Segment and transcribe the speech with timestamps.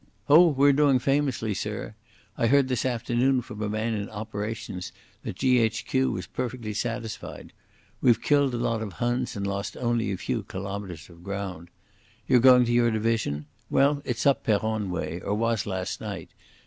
[0.27, 1.93] "Oh, we're doing famously, sir.
[2.35, 6.11] I heard this afternoon from a man in Operations that G.H.Q.
[6.13, 7.53] was perfectly satisfied.
[8.01, 11.69] We've killed a lot of Huns and only lost a few kilometres of ground....
[12.27, 13.45] You're going to your division?
[13.69, 16.29] Well, it's up Peronne way, or was last night.